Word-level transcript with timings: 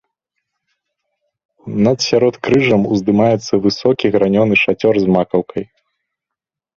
Над 1.87 1.97
сяродкрыжжам 2.07 2.83
уздымаецца 2.95 3.53
высокі 3.65 4.05
гранёны 4.15 4.55
шацёр 4.63 4.93
з 5.05 5.13
макаўкай. 5.17 5.63